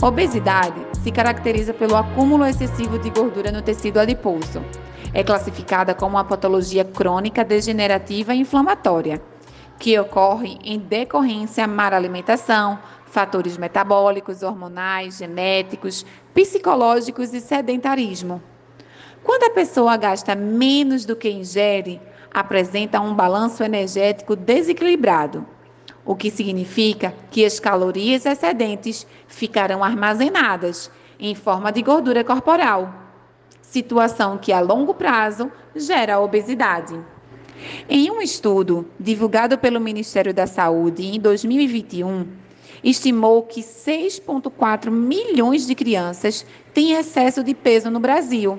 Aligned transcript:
Obesidade 0.00 0.86
se 1.02 1.10
caracteriza 1.10 1.74
pelo 1.74 1.96
acúmulo 1.96 2.46
excessivo 2.46 3.00
de 3.00 3.10
gordura 3.10 3.50
no 3.50 3.60
tecido 3.60 3.98
adiposo. 3.98 4.62
É 5.12 5.24
classificada 5.24 5.92
como 5.92 6.14
uma 6.14 6.22
patologia 6.22 6.84
crônica 6.84 7.44
degenerativa 7.44 8.32
e 8.32 8.38
inflamatória, 8.38 9.20
que 9.76 9.98
ocorre 9.98 10.56
em 10.62 10.78
decorrência 10.78 11.64
à 11.64 11.66
má 11.66 11.88
alimentação, 11.88 12.78
fatores 13.06 13.58
metabólicos, 13.58 14.44
hormonais, 14.44 15.18
genéticos, 15.18 16.06
psicológicos 16.32 17.34
e 17.34 17.40
sedentarismo. 17.40 18.40
Quando 19.24 19.50
a 19.50 19.50
pessoa 19.50 19.96
gasta 19.96 20.36
menos 20.36 21.04
do 21.04 21.16
que 21.16 21.28
ingere, 21.28 22.00
apresenta 22.32 23.00
um 23.00 23.14
balanço 23.14 23.64
energético 23.64 24.36
desequilibrado, 24.36 25.44
o 26.08 26.16
que 26.16 26.30
significa 26.30 27.14
que 27.30 27.44
as 27.44 27.60
calorias 27.60 28.24
excedentes 28.24 29.06
ficarão 29.26 29.84
armazenadas 29.84 30.90
em 31.20 31.34
forma 31.34 31.70
de 31.70 31.82
gordura 31.82 32.24
corporal, 32.24 32.94
situação 33.60 34.38
que 34.38 34.50
a 34.50 34.58
longo 34.58 34.94
prazo 34.94 35.52
gera 35.76 36.18
obesidade. 36.18 36.98
Em 37.86 38.10
um 38.10 38.22
estudo 38.22 38.88
divulgado 38.98 39.58
pelo 39.58 39.78
Ministério 39.78 40.32
da 40.32 40.46
Saúde 40.46 41.04
em 41.04 41.20
2021, 41.20 42.26
estimou 42.82 43.42
que 43.42 43.60
6,4 43.60 44.90
milhões 44.90 45.66
de 45.66 45.74
crianças 45.74 46.46
têm 46.72 46.92
excesso 46.92 47.44
de 47.44 47.54
peso 47.54 47.90
no 47.90 48.00
Brasil 48.00 48.58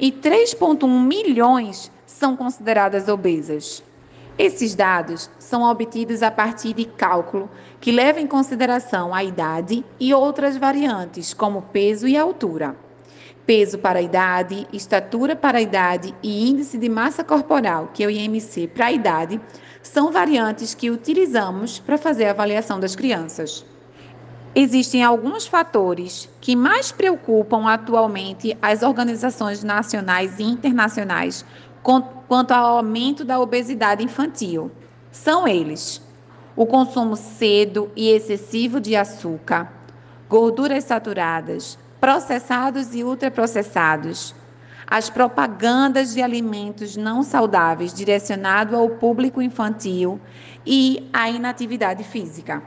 e 0.00 0.10
3,1 0.10 0.88
milhões 0.88 1.92
são 2.04 2.36
consideradas 2.36 3.06
obesas. 3.06 3.84
Esses 4.36 4.74
dados 4.74 5.30
são 5.46 5.62
obtidos 5.62 6.24
a 6.24 6.30
partir 6.30 6.74
de 6.74 6.84
cálculo 6.84 7.48
que 7.80 7.92
leva 7.92 8.20
em 8.20 8.26
consideração 8.26 9.14
a 9.14 9.22
idade 9.22 9.84
e 9.98 10.12
outras 10.12 10.56
variantes, 10.56 11.32
como 11.32 11.62
peso 11.62 12.08
e 12.08 12.16
altura. 12.16 12.76
Peso 13.46 13.78
para 13.78 14.00
a 14.00 14.02
idade, 14.02 14.66
estatura 14.72 15.36
para 15.36 15.58
a 15.58 15.60
idade 15.60 16.12
e 16.20 16.50
índice 16.50 16.76
de 16.76 16.88
massa 16.88 17.22
corporal, 17.22 17.90
que 17.94 18.02
é 18.02 18.06
o 18.08 18.10
IMC 18.10 18.66
para 18.66 18.86
a 18.86 18.92
idade, 18.92 19.40
são 19.80 20.10
variantes 20.10 20.74
que 20.74 20.90
utilizamos 20.90 21.78
para 21.78 21.96
fazer 21.96 22.24
a 22.24 22.32
avaliação 22.32 22.80
das 22.80 22.96
crianças. 22.96 23.64
Existem 24.52 25.04
alguns 25.04 25.46
fatores 25.46 26.28
que 26.40 26.56
mais 26.56 26.90
preocupam 26.90 27.68
atualmente 27.68 28.58
as 28.60 28.82
organizações 28.82 29.62
nacionais 29.62 30.40
e 30.40 30.42
internacionais 30.42 31.44
quanto 31.84 32.50
ao 32.50 32.78
aumento 32.78 33.24
da 33.24 33.38
obesidade 33.38 34.02
infantil. 34.02 34.72
São 35.22 35.48
eles: 35.48 36.00
o 36.54 36.66
consumo 36.66 37.16
cedo 37.16 37.90
e 37.96 38.10
excessivo 38.10 38.78
de 38.78 38.94
açúcar, 38.94 39.72
gorduras 40.28 40.84
saturadas, 40.84 41.78
processados 41.98 42.94
e 42.94 43.02
ultraprocessados, 43.02 44.34
as 44.86 45.08
propagandas 45.08 46.12
de 46.12 46.22
alimentos 46.22 46.96
não 46.96 47.22
saudáveis 47.22 47.94
direcionado 47.94 48.76
ao 48.76 48.90
público 48.90 49.40
infantil 49.40 50.20
e 50.64 51.08
a 51.12 51.30
inatividade 51.30 52.04
física. 52.04 52.62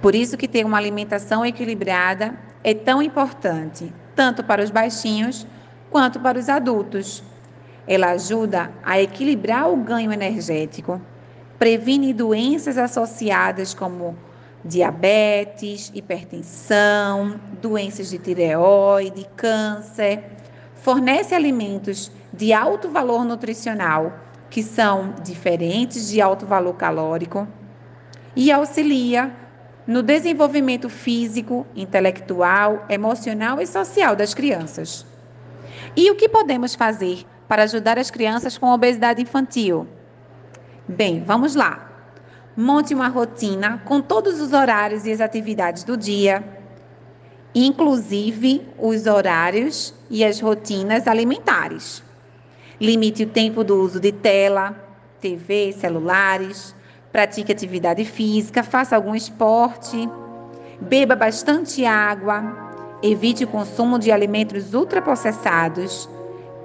Por 0.00 0.14
isso 0.14 0.36
que 0.36 0.48
ter 0.48 0.64
uma 0.64 0.78
alimentação 0.78 1.44
equilibrada 1.44 2.38
é 2.64 2.72
tão 2.72 3.02
importante, 3.02 3.92
tanto 4.14 4.42
para 4.44 4.62
os 4.62 4.70
baixinhos 4.70 5.46
quanto 5.90 6.20
para 6.20 6.38
os 6.38 6.48
adultos. 6.48 7.22
Ela 7.86 8.12
ajuda 8.12 8.72
a 8.84 9.00
equilibrar 9.00 9.68
o 9.68 9.76
ganho 9.76 10.12
energético, 10.12 11.00
previne 11.62 12.12
doenças 12.12 12.76
associadas 12.76 13.72
como 13.72 14.16
diabetes, 14.64 15.92
hipertensão, 15.94 17.38
doenças 17.60 18.10
de 18.10 18.18
tireoide, 18.18 19.24
câncer, 19.36 20.24
fornece 20.74 21.36
alimentos 21.36 22.10
de 22.32 22.52
alto 22.52 22.88
valor 22.88 23.24
nutricional, 23.24 24.12
que 24.50 24.60
são 24.60 25.14
diferentes 25.22 26.08
de 26.08 26.20
alto 26.20 26.44
valor 26.44 26.74
calórico, 26.74 27.46
e 28.34 28.50
auxilia 28.50 29.32
no 29.86 30.02
desenvolvimento 30.02 30.88
físico, 30.88 31.64
intelectual, 31.76 32.86
emocional 32.88 33.60
e 33.60 33.68
social 33.68 34.16
das 34.16 34.34
crianças. 34.34 35.06
E 35.96 36.10
o 36.10 36.16
que 36.16 36.28
podemos 36.28 36.74
fazer 36.74 37.24
para 37.46 37.62
ajudar 37.62 38.00
as 38.00 38.10
crianças 38.10 38.58
com 38.58 38.66
obesidade 38.72 39.22
infantil? 39.22 39.86
Bem, 40.88 41.22
vamos 41.24 41.54
lá. 41.54 41.88
Monte 42.56 42.92
uma 42.92 43.06
rotina 43.06 43.80
com 43.84 44.00
todos 44.00 44.40
os 44.40 44.52
horários 44.52 45.06
e 45.06 45.12
as 45.12 45.20
atividades 45.20 45.84
do 45.84 45.96
dia, 45.96 46.42
inclusive 47.54 48.66
os 48.76 49.06
horários 49.06 49.94
e 50.10 50.24
as 50.24 50.40
rotinas 50.40 51.06
alimentares. 51.06 52.02
Limite 52.80 53.22
o 53.22 53.28
tempo 53.28 53.62
do 53.62 53.80
uso 53.80 54.00
de 54.00 54.10
tela, 54.10 54.74
TV, 55.20 55.72
celulares. 55.72 56.74
Pratique 57.12 57.52
atividade 57.52 58.04
física, 58.04 58.64
faça 58.64 58.96
algum 58.96 59.14
esporte. 59.14 60.08
Beba 60.80 61.14
bastante 61.14 61.84
água. 61.84 62.42
Evite 63.00 63.44
o 63.44 63.48
consumo 63.48 64.00
de 64.00 64.10
alimentos 64.10 64.74
ultraprocessados. 64.74 66.08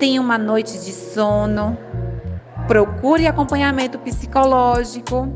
Tenha 0.00 0.20
uma 0.20 0.36
noite 0.36 0.72
de 0.84 0.92
sono. 0.92 1.78
Procure 2.70 3.26
acompanhamento 3.26 3.98
psicológico 3.98 5.28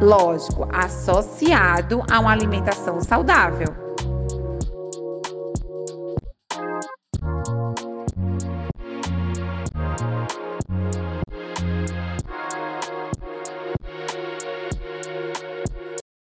lógico, 0.00 0.66
associado 0.72 2.02
a 2.10 2.18
uma 2.18 2.32
alimentação 2.32 2.98
saudável. 2.98 3.75